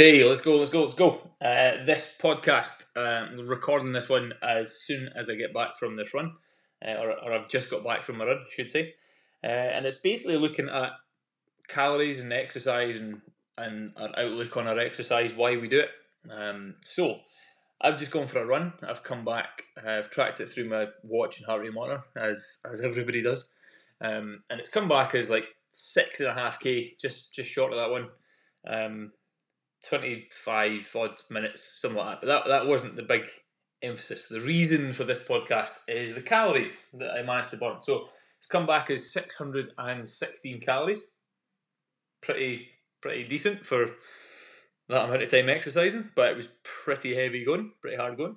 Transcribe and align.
Okay, 0.00 0.24
let's 0.24 0.40
go, 0.40 0.56
let's 0.56 0.70
go, 0.70 0.80
let's 0.80 0.94
go. 0.94 1.20
Uh, 1.42 1.84
this 1.84 2.16
podcast, 2.18 2.86
um, 2.96 3.46
recording 3.46 3.92
this 3.92 4.08
one 4.08 4.32
as 4.42 4.80
soon 4.80 5.10
as 5.14 5.28
I 5.28 5.34
get 5.34 5.52
back 5.52 5.76
from 5.76 5.94
this 5.94 6.14
run, 6.14 6.36
uh, 6.82 6.92
or, 6.92 7.10
or 7.22 7.34
I've 7.34 7.50
just 7.50 7.70
got 7.70 7.84
back 7.84 8.02
from 8.02 8.16
my 8.16 8.24
run, 8.24 8.38
I 8.38 8.50
should 8.50 8.70
say. 8.70 8.94
Uh, 9.44 9.48
and 9.48 9.84
it's 9.84 9.98
basically 9.98 10.38
looking 10.38 10.70
at 10.70 10.92
calories 11.68 12.22
and 12.22 12.32
exercise 12.32 12.96
and, 12.96 13.20
and 13.58 13.92
our 13.98 14.08
outlook 14.18 14.56
on 14.56 14.66
our 14.66 14.78
exercise, 14.78 15.34
why 15.34 15.58
we 15.58 15.68
do 15.68 15.80
it. 15.80 15.90
Um, 16.30 16.76
so, 16.82 17.20
I've 17.78 17.98
just 17.98 18.10
gone 18.10 18.26
for 18.26 18.38
a 18.38 18.46
run. 18.46 18.72
I've 18.82 19.02
come 19.02 19.26
back. 19.26 19.64
I've 19.86 20.08
tracked 20.08 20.40
it 20.40 20.48
through 20.48 20.70
my 20.70 20.86
watch 21.02 21.36
and 21.36 21.44
heart 21.44 21.60
rate 21.60 21.74
monitor, 21.74 22.04
as 22.16 22.56
as 22.64 22.80
everybody 22.80 23.20
does, 23.20 23.50
um, 24.00 24.44
and 24.48 24.60
it's 24.60 24.70
come 24.70 24.88
back 24.88 25.14
as 25.14 25.28
like 25.28 25.48
six 25.72 26.20
and 26.20 26.30
a 26.30 26.32
half 26.32 26.58
k, 26.58 26.96
just 26.98 27.34
just 27.34 27.50
short 27.50 27.74
of 27.74 27.78
that 27.78 27.90
one. 27.90 28.08
Um, 28.66 29.12
25 29.88 30.96
odd 30.96 31.20
minutes, 31.30 31.74
something 31.76 31.98
like 31.98 32.20
that. 32.20 32.20
But 32.20 32.26
that, 32.26 32.48
that 32.48 32.66
wasn't 32.66 32.96
the 32.96 33.02
big 33.02 33.24
emphasis. 33.82 34.26
The 34.26 34.40
reason 34.40 34.92
for 34.92 35.04
this 35.04 35.24
podcast 35.24 35.80
is 35.88 36.14
the 36.14 36.20
calories 36.20 36.86
that 36.94 37.10
I 37.10 37.22
managed 37.22 37.50
to 37.50 37.56
burn. 37.56 37.82
So 37.82 38.08
it's 38.38 38.46
come 38.46 38.66
back 38.66 38.90
as 38.90 39.12
616 39.12 40.60
calories. 40.60 41.04
Pretty 42.22 42.68
pretty 43.00 43.24
decent 43.24 43.64
for 43.64 43.94
that 44.88 45.04
amount 45.06 45.22
of 45.22 45.28
time 45.28 45.48
exercising, 45.48 46.10
but 46.14 46.30
it 46.30 46.36
was 46.36 46.48
pretty 46.62 47.14
heavy 47.14 47.44
going, 47.44 47.72
pretty 47.80 47.96
hard 47.96 48.16
going. 48.16 48.36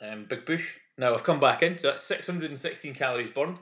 Um, 0.00 0.26
big 0.28 0.46
push. 0.46 0.76
Now 0.96 1.14
I've 1.14 1.24
come 1.24 1.40
back 1.40 1.62
in, 1.62 1.78
so 1.78 1.88
that's 1.88 2.02
616 2.04 2.94
calories 2.94 3.30
burned. 3.30 3.58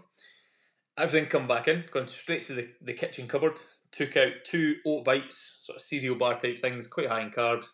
Everything 0.98 1.28
come 1.28 1.46
back 1.46 1.68
in, 1.68 1.84
gone 1.90 2.08
straight 2.08 2.46
to 2.46 2.54
the, 2.54 2.68
the 2.80 2.94
kitchen 2.94 3.28
cupboard, 3.28 3.60
took 3.96 4.16
out 4.16 4.32
two 4.44 4.76
oat 4.86 5.04
bites, 5.04 5.60
sort 5.62 5.76
of 5.76 5.82
cereal 5.82 6.16
bar 6.16 6.38
type 6.38 6.58
things, 6.58 6.86
quite 6.86 7.08
high 7.08 7.22
in 7.22 7.30
carbs, 7.30 7.68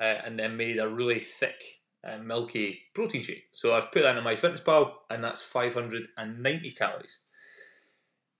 uh, 0.00 0.04
and 0.24 0.38
then 0.38 0.56
made 0.56 0.78
a 0.78 0.88
really 0.88 1.20
thick 1.20 1.62
and 2.02 2.26
milky 2.26 2.82
protein 2.94 3.22
shake. 3.22 3.44
So 3.54 3.74
I've 3.74 3.92
put 3.92 4.02
that 4.02 4.16
in 4.16 4.24
MyFitnessPal, 4.24 4.92
and 5.10 5.22
that's 5.22 5.42
590 5.42 6.70
calories. 6.72 7.18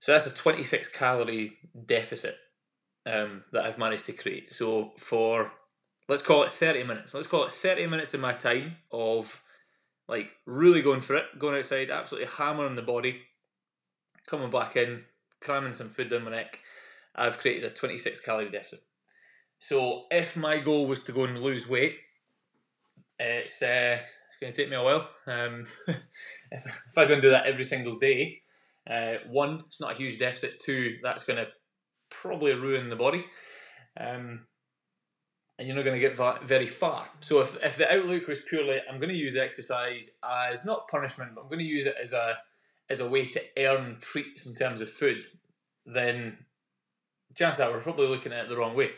So 0.01 0.13
that's 0.13 0.27
a 0.27 0.35
26 0.35 0.91
calorie 0.93 1.59
deficit 1.87 2.37
um, 3.07 3.45
that 3.53 3.65
I've 3.65 3.79
managed 3.79 4.07
to 4.07 4.13
create. 4.13 4.53
So 4.53 4.93
for 4.97 5.53
let's 6.09 6.23
call 6.23 6.45
it 6.45 6.51
30 6.51 6.85
minutes. 6.85 7.15
Let's 7.15 7.27
call 7.27 7.45
it 7.45 7.53
30 7.53 7.87
minutes 7.87 8.15
of 8.15 8.21
my 8.21 8.33
time 8.33 8.77
of 8.91 9.43
like 10.09 10.33
really 10.47 10.83
going 10.83 11.01
for 11.01 11.17
it, 11.17 11.27
going 11.39 11.59
outside, 11.59 11.91
absolutely 11.91 12.31
hammering 12.37 12.77
the 12.77 12.83
body, 12.83 13.23
coming 14.27 14.51
back 14.51 14.77
in, 14.77 15.05
cramming 15.41 15.75
some 15.75 15.89
food 15.89 16.11
down 16.11 16.25
my 16.25 16.31
neck. 16.31 16.61
I've 17.19 17.39
created 17.39 17.65
a 17.65 17.75
26 17.75 18.21
calorie 18.21 18.51
deficit. 18.51 18.83
So 19.59 20.05
if 20.11 20.37
my 20.37 20.61
goal 20.61 20.87
was 20.87 21.03
to 21.05 21.13
go 21.13 21.25
and 21.25 21.41
lose 21.41 21.69
weight, 21.69 21.97
it's 23.19 23.61
uh, 23.63 23.99
it's 24.29 24.39
going 24.41 24.53
to 24.53 24.57
take 24.57 24.71
me 24.71 24.77
a 24.77 24.83
while. 24.83 25.09
Um, 25.27 25.65
if, 25.89 26.67
if 26.67 26.97
I 26.97 27.07
go 27.07 27.15
and 27.15 27.23
do 27.23 27.31
that 27.31 27.47
every 27.47 27.65
single 27.65 27.99
day, 27.99 28.43
uh, 28.89 29.15
one, 29.29 29.65
it's 29.67 29.81
not 29.81 29.93
a 29.93 29.97
huge 29.97 30.19
deficit. 30.19 30.61
Two, 30.61 30.99
that's 31.03 31.25
going 31.25 31.39
to 31.39 31.49
probably 32.11 32.55
ruin 32.55 32.89
the 32.89 32.97
body. 32.97 33.27
Um, 33.99 34.47
and 35.59 35.67
you're 35.67 35.77
not 35.77 35.85
going 35.85 36.01
to 36.01 36.09
get 36.09 36.17
very 36.47 36.69
far. 36.69 37.09
So 37.19 37.41
if, 37.41 37.63
if 37.65 37.77
the 37.77 37.93
outlook 37.93 38.29
was 38.29 38.41
purely, 38.41 38.79
I'm 38.89 39.01
going 39.01 39.09
to 39.09 39.17
use 39.17 39.37
exercise 39.37 40.17
as 40.23 40.65
not 40.65 40.87
punishment, 40.87 41.33
but 41.35 41.43
I'm 41.43 41.49
going 41.49 41.59
to 41.59 41.65
use 41.65 41.85
it 41.85 41.97
as 42.01 42.13
a 42.13 42.39
as 42.91 43.01
a 43.01 43.09
way 43.09 43.27
to 43.27 43.43
earn 43.59 43.99
treats 44.01 44.47
in 44.47 44.55
terms 44.55 44.81
of 44.81 44.89
food, 44.89 45.23
then 45.85 46.39
chances 47.35 47.61
are 47.61 47.71
we're 47.71 47.81
probably 47.81 48.09
looking 48.09 48.33
at 48.33 48.45
it 48.45 48.49
the 48.49 48.57
wrong 48.57 48.77
way. 48.77 48.91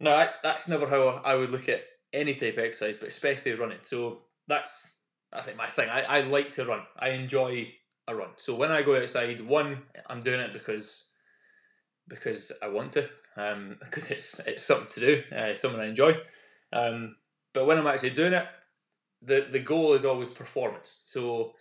No, 0.00 0.14
I, 0.14 0.30
that's 0.42 0.68
never 0.68 0.86
how 0.88 1.20
I 1.24 1.34
would 1.34 1.50
look 1.50 1.68
at 1.68 1.84
any 2.12 2.34
type 2.34 2.56
of 2.56 2.64
exercise, 2.64 2.96
but 2.96 3.08
especially 3.08 3.54
running. 3.54 3.78
So 3.82 4.22
that's 4.46 5.02
that's 5.32 5.46
like 5.46 5.56
my 5.56 5.66
thing. 5.66 5.88
I, 5.90 6.02
I 6.02 6.20
like 6.22 6.52
to 6.52 6.64
run. 6.64 6.82
I 6.98 7.10
enjoy 7.10 7.72
a 8.06 8.14
run. 8.14 8.30
So 8.36 8.54
when 8.54 8.70
I 8.70 8.82
go 8.82 9.00
outside, 9.00 9.40
one, 9.40 9.82
I'm 10.06 10.22
doing 10.22 10.40
it 10.40 10.52
because 10.52 11.10
because 12.08 12.52
I 12.62 12.68
want 12.68 12.92
to, 12.92 13.08
um, 13.36 13.76
because 13.84 14.10
it's 14.10 14.46
it's 14.46 14.62
something 14.62 14.88
to 14.90 15.00
do, 15.00 15.36
uh, 15.36 15.54
something 15.54 15.80
I 15.80 15.86
enjoy. 15.86 16.16
Um, 16.72 17.16
but 17.52 17.66
when 17.66 17.78
I'm 17.78 17.86
actually 17.86 18.10
doing 18.10 18.32
it, 18.32 18.46
the 19.22 19.46
the 19.50 19.60
goal 19.60 19.94
is 19.94 20.04
always 20.04 20.30
performance. 20.30 21.00
So 21.04 21.54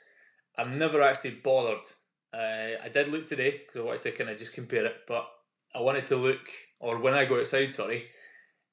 I'm 0.58 0.78
never 0.78 1.02
actually 1.02 1.32
bothered. 1.32 1.86
Uh, 2.34 2.78
I 2.84 2.90
did 2.92 3.10
look 3.10 3.28
today 3.28 3.62
because 3.66 3.82
I 3.82 3.84
wanted 3.84 4.02
to 4.04 4.12
kind 4.12 4.30
of 4.30 4.38
just 4.38 4.54
compare 4.54 4.86
it, 4.86 4.96
but 5.08 5.28
I 5.76 5.82
wanted 5.82 6.06
to 6.08 6.16
look, 6.16 6.50
or 6.80 7.00
when 7.00 7.14
I 7.14 7.26
go 7.26 7.40
outside, 7.40 7.74
sorry, 7.74 8.08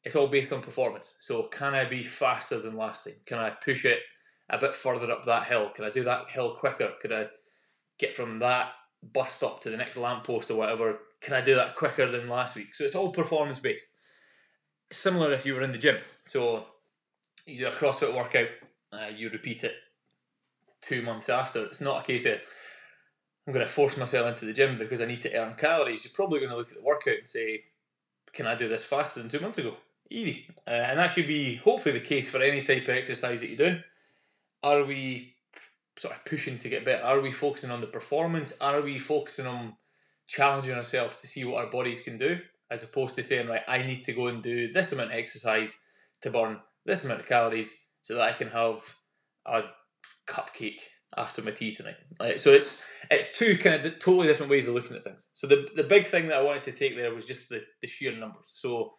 it's 0.05 0.17
all 0.17 0.27
based 0.27 0.53
on 0.53 0.63
performance. 0.63 1.17
So 1.21 1.45
can 1.45 1.75
I 1.75 1.85
be 1.85 2.03
faster 2.03 2.61
than 2.61 2.77
last 2.77 3.05
time? 3.05 3.15
Can 3.27 3.39
I 3.39 3.51
push 3.51 3.85
it 3.85 4.01
a 4.51 4.59
bit 4.59 4.75
further 4.75 5.11
up 5.11 5.25
that 5.25 5.45
hill? 5.45 5.71
Can 5.75 5.85
I 5.85 5.91
do 5.91 6.05
that 6.05 6.31
hill 6.31 6.57
quicker? 6.57 6.93
Could 7.01 7.13
I 7.13 7.27
get 7.99 8.13
from 8.13 8.39
that 8.41 8.73
bus 9.03 9.33
stop 9.33 9.61
to 9.63 9.71
the 9.71 9.77
next 9.77 9.97
lamppost 9.97 10.51
or 10.51 10.57
whatever? 10.57 10.99
Can 11.21 11.35
I 11.35 11.41
do 11.41 11.55
that 11.55 11.77
quicker 11.77 12.11
than 12.11 12.29
last 12.29 12.57
week? 12.57 12.75
So 12.75 12.85
it's 12.85 12.95
all 12.95 13.11
performance 13.11 13.59
based. 13.59 13.89
Similar 14.93 15.33
if 15.33 15.47
you 15.47 15.55
were 15.55 15.63
in 15.63 15.73
the 15.73 15.79
gym. 15.79 15.97
So 16.27 16.67
you 17.47 17.61
do 17.61 17.69
a 17.69 17.73
CrossFit 17.73 18.15
workout, 18.15 18.49
uh, 18.93 19.09
you 19.15 19.31
repeat 19.31 19.65
it 19.65 19.75
two 20.81 21.03
months 21.03 21.29
after. 21.29 21.65
It's 21.65 21.81
not 21.81 22.03
a 22.03 22.07
case 22.07 22.27
of 22.27 22.41
I'm 23.47 23.53
going 23.53 23.65
to 23.65 23.71
force 23.73 23.99
myself 23.99 24.27
into 24.27 24.47
the 24.47 24.53
gym 24.53 24.79
because 24.79 25.01
I 25.01 25.07
need 25.07 25.21
to 25.23 25.35
earn 25.35 25.55
calories. 25.55 26.05
You're 26.05 26.15
probably 26.15 26.41
going 26.41 26.51
to 26.51 26.57
look 26.57 26.71
at 26.71 26.77
the 26.77 26.83
workout 26.83 27.19
and 27.19 27.27
say, 27.27 27.65
can 28.33 28.47
I 28.47 28.55
do 28.55 28.69
this 28.69 28.85
faster 28.85 29.21
than 29.21 29.29
two 29.29 29.41
months 29.41 29.59
ago? 29.59 29.77
Easy. 30.11 30.47
Uh, 30.67 30.71
and 30.71 30.99
that 30.99 31.11
should 31.11 31.27
be 31.27 31.57
hopefully 31.57 31.99
the 31.99 32.05
case 32.05 32.31
for 32.31 32.43
any 32.43 32.63
type 32.63 32.85
of 32.85 32.91
exercise 32.91 33.41
that 33.41 33.49
you're 33.49 33.57
doing. 33.57 33.83
Are 34.63 34.85
we 34.85 35.37
sort 35.97 36.15
of 36.15 36.25
pushing 36.25 36.59
to 36.59 36.69
get 36.69 36.85
better? 36.85 37.05
Are 37.05 37.21
we 37.21 37.33
focusing 37.33 37.71
on 37.71 37.81
the 37.81 37.87
performance? 37.87 38.57
Are 38.61 38.81
we 38.81 38.99
focusing 38.99 39.47
on 39.47 39.77
challenging 40.27 40.75
ourselves 40.75 41.21
to 41.21 41.27
see 41.27 41.45
what 41.45 41.65
our 41.65 41.71
bodies 41.71 42.01
can 42.01 42.17
do? 42.17 42.41
As 42.71 42.83
opposed 42.83 43.15
to 43.17 43.23
saying, 43.23 43.47
right, 43.47 43.63
I 43.69 43.83
need 43.83 44.05
to 44.05 44.13
go 44.13 44.29
and 44.29 44.43
do 44.43 44.73
this 44.73 44.93
amount 44.93 45.13
of 45.13 45.19
exercise 45.19 45.79
to 46.23 46.31
burn 46.31 46.61
this 46.87 47.05
amount 47.05 47.21
of 47.21 47.27
calories 47.27 47.77
so 48.01 48.15
that 48.15 48.23
I 48.23 48.33
can 48.33 48.49
have 48.49 48.97
a 49.47 49.65
cupcake 50.27 50.81
after 51.17 51.43
my 51.43 51.51
tea 51.51 51.75
tonight. 51.75 51.97
Right? 52.21 52.41
So 52.41 52.51
it's 52.51 52.87
it's 53.11 53.39
two 53.39 53.57
kind 53.57 53.85
of 53.85 53.99
totally 53.99 54.27
different 54.27 54.51
ways 54.51 54.69
of 54.69 54.75
looking 54.75 54.97
at 54.97 55.05
things. 55.05 55.29
So 55.33 55.47
the 55.47 55.69
the 55.75 55.85
big 55.85 56.05
thing 56.05 56.29
that 56.29 56.39
I 56.39 56.43
wanted 56.43 56.63
to 56.65 56.73
take 56.73 56.97
there 56.97 57.15
was 57.15 57.27
just 57.27 57.49
the, 57.49 57.65
the 57.81 57.87
sheer 57.87 58.17
numbers. 58.17 58.51
So 58.55 58.95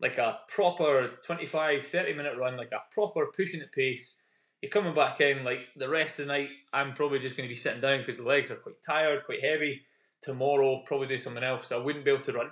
like 0.00 0.18
a 0.18 0.38
proper 0.48 1.18
25, 1.24 1.86
30 1.86 2.14
minute 2.14 2.36
run, 2.36 2.56
like 2.56 2.72
a 2.72 2.82
proper 2.92 3.26
pushing 3.34 3.60
at 3.60 3.72
pace. 3.72 4.22
You're 4.62 4.70
coming 4.70 4.94
back 4.94 5.20
in, 5.20 5.44
like 5.44 5.68
the 5.76 5.88
rest 5.88 6.18
of 6.18 6.26
the 6.26 6.32
night, 6.32 6.48
I'm 6.72 6.92
probably 6.92 7.18
just 7.18 7.36
going 7.36 7.48
to 7.48 7.52
be 7.52 7.56
sitting 7.56 7.80
down 7.80 8.00
because 8.00 8.18
the 8.18 8.28
legs 8.28 8.50
are 8.50 8.56
quite 8.56 8.82
tired, 8.86 9.24
quite 9.24 9.42
heavy. 9.42 9.82
Tomorrow, 10.22 10.82
probably 10.84 11.06
do 11.06 11.18
something 11.18 11.42
else. 11.42 11.72
I 11.72 11.78
wouldn't 11.78 12.04
be 12.04 12.10
able 12.10 12.22
to 12.24 12.32
run. 12.32 12.50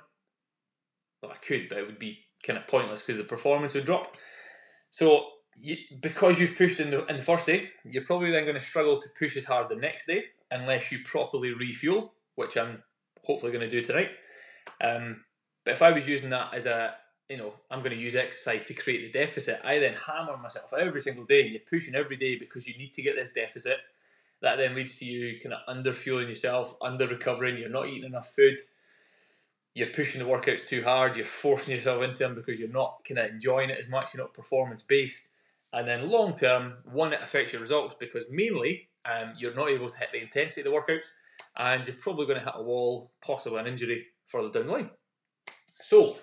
Well, 1.22 1.32
I 1.32 1.36
could, 1.36 1.68
but 1.68 1.78
it 1.78 1.86
would 1.86 1.98
be 1.98 2.20
kind 2.42 2.58
of 2.58 2.66
pointless 2.66 3.02
because 3.02 3.18
the 3.18 3.24
performance 3.24 3.74
would 3.74 3.84
drop. 3.84 4.16
So 4.90 5.26
you, 5.60 5.76
because 6.00 6.40
you've 6.40 6.56
pushed 6.56 6.80
in 6.80 6.90
the, 6.90 7.04
in 7.06 7.16
the 7.16 7.22
first 7.22 7.46
day, 7.46 7.70
you're 7.84 8.04
probably 8.04 8.30
then 8.30 8.44
going 8.44 8.54
to 8.54 8.60
struggle 8.60 8.96
to 8.96 9.08
push 9.18 9.36
as 9.36 9.44
hard 9.44 9.68
the 9.68 9.76
next 9.76 10.06
day 10.06 10.24
unless 10.50 10.92
you 10.92 11.00
properly 11.04 11.52
refuel, 11.52 12.12
which 12.36 12.56
I'm 12.56 12.82
hopefully 13.24 13.52
going 13.52 13.68
to 13.68 13.70
do 13.70 13.80
tonight. 13.80 14.10
Um, 14.80 15.24
but 15.64 15.72
if 15.72 15.82
I 15.82 15.92
was 15.92 16.08
using 16.08 16.30
that 16.30 16.54
as 16.54 16.66
a, 16.66 16.94
you 17.28 17.36
know, 17.36 17.54
I'm 17.70 17.80
going 17.80 17.96
to 17.96 18.02
use 18.02 18.14
exercise 18.14 18.64
to 18.64 18.74
create 18.74 19.02
the 19.02 19.18
deficit, 19.18 19.60
I 19.64 19.78
then 19.78 19.94
hammer 19.94 20.36
myself 20.36 20.72
every 20.72 21.00
single 21.00 21.24
day. 21.24 21.42
And 21.42 21.50
you're 21.50 21.60
pushing 21.68 21.94
every 21.94 22.16
day 22.16 22.38
because 22.38 22.66
you 22.66 22.78
need 22.78 22.92
to 22.94 23.02
get 23.02 23.16
this 23.16 23.32
deficit. 23.32 23.78
That 24.40 24.56
then 24.56 24.76
leads 24.76 24.98
to 25.00 25.04
you 25.04 25.40
kind 25.40 25.54
of 25.54 25.60
under 25.66 25.92
fueling 25.92 26.28
yourself, 26.28 26.76
under 26.80 27.08
recovering. 27.08 27.58
You're 27.58 27.68
not 27.68 27.88
eating 27.88 28.04
enough 28.04 28.28
food. 28.28 28.58
You're 29.74 29.88
pushing 29.88 30.22
the 30.22 30.28
workouts 30.28 30.66
too 30.66 30.82
hard. 30.84 31.16
You're 31.16 31.26
forcing 31.26 31.74
yourself 31.74 32.02
into 32.02 32.20
them 32.20 32.36
because 32.36 32.60
you're 32.60 32.68
not 32.68 33.04
kind 33.06 33.18
of 33.18 33.30
enjoying 33.30 33.70
it 33.70 33.78
as 33.78 33.88
much. 33.88 34.14
You're 34.14 34.22
not 34.22 34.34
performance 34.34 34.80
based 34.80 35.32
and 35.72 35.86
then 35.86 36.08
long 36.08 36.34
term, 36.34 36.74
one, 36.84 37.12
it 37.12 37.22
affects 37.22 37.52
your 37.52 37.62
results 37.62 37.94
because 37.98 38.24
mainly 38.30 38.88
um, 39.04 39.34
you're 39.38 39.54
not 39.54 39.68
able 39.68 39.88
to 39.88 39.98
hit 39.98 40.10
the 40.12 40.22
intensity 40.22 40.66
of 40.66 40.72
the 40.72 40.78
workouts 40.78 41.06
and 41.56 41.86
you're 41.86 41.96
probably 41.96 42.26
going 42.26 42.38
to 42.38 42.44
hit 42.44 42.54
a 42.56 42.62
wall, 42.62 43.12
possibly 43.20 43.58
an 43.58 43.66
injury 43.66 44.06
further 44.26 44.50
down 44.50 44.66
the 44.66 44.72
line. 44.72 44.90
So, 45.80 46.16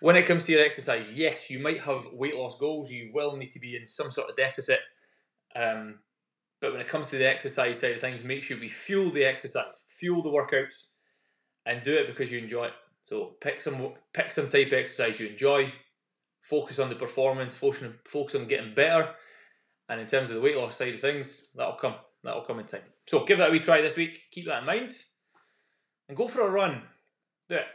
when 0.00 0.16
it 0.16 0.26
comes 0.26 0.46
to 0.46 0.52
your 0.52 0.64
exercise, 0.64 1.12
yes, 1.14 1.50
you 1.50 1.58
might 1.58 1.80
have 1.80 2.06
weight 2.12 2.34
loss 2.34 2.58
goals, 2.58 2.90
you 2.90 3.10
will 3.12 3.36
need 3.36 3.52
to 3.52 3.60
be 3.60 3.76
in 3.76 3.86
some 3.86 4.10
sort 4.10 4.30
of 4.30 4.36
deficit. 4.36 4.80
Um, 5.54 5.98
but 6.60 6.72
when 6.72 6.80
it 6.80 6.86
comes 6.86 7.10
to 7.10 7.16
the 7.16 7.28
exercise 7.28 7.80
side 7.80 7.92
of 7.92 8.00
things, 8.00 8.24
make 8.24 8.42
sure 8.42 8.58
we 8.58 8.68
fuel 8.68 9.10
the 9.10 9.24
exercise, 9.24 9.80
fuel 9.88 10.22
the 10.22 10.30
workouts, 10.30 10.88
and 11.66 11.82
do 11.82 11.94
it 11.94 12.06
because 12.06 12.32
you 12.32 12.38
enjoy 12.38 12.66
it. 12.66 12.72
So 13.02 13.36
pick 13.40 13.60
some 13.60 13.92
pick 14.12 14.30
some 14.30 14.48
type 14.48 14.68
of 14.68 14.72
exercise 14.74 15.20
you 15.20 15.28
enjoy, 15.28 15.72
focus 16.40 16.78
on 16.78 16.88
the 16.88 16.94
performance, 16.94 17.54
focus 17.54 18.34
on, 18.34 18.46
getting 18.46 18.74
better. 18.74 19.14
And 19.88 20.00
in 20.00 20.06
terms 20.06 20.30
of 20.30 20.36
the 20.36 20.42
weight 20.42 20.56
loss 20.56 20.76
side 20.76 20.94
of 20.94 21.00
things, 21.00 21.52
that'll 21.54 21.74
come. 21.74 21.94
That'll 22.22 22.42
come 22.42 22.60
in 22.60 22.66
time. 22.66 22.82
So 23.06 23.24
give 23.24 23.38
that 23.38 23.48
a 23.48 23.52
wee 23.52 23.60
try 23.60 23.80
this 23.80 23.96
week. 23.96 24.30
Keep 24.30 24.46
that 24.46 24.60
in 24.60 24.66
mind. 24.66 24.92
And 26.08 26.16
go 26.16 26.28
for 26.28 26.42
a 26.42 26.50
run. 26.50 26.82
Do 27.48 27.56
it. 27.56 27.66